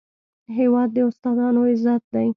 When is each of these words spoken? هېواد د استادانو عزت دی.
هېواد 0.57 0.89
د 0.93 0.97
استادانو 1.09 1.61
عزت 1.71 2.03
دی. 2.13 2.27